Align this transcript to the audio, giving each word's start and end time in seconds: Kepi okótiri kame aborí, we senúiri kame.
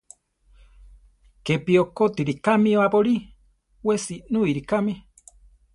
Kepi 1.49 1.77
okótiri 1.83 2.33
kame 2.45 2.73
aborí, 2.85 3.15
we 3.85 3.95
senúiri 4.05 4.61
kame. 4.69 4.93